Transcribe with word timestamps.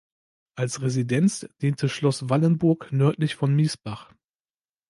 Als 0.55 0.81
Residenz 0.81 1.47
diente 1.61 1.87
Schloss 1.87 2.27
Wallenburg 2.27 2.91
nördlich 2.91 3.35
von 3.35 3.55
Miesbach. 3.55 4.11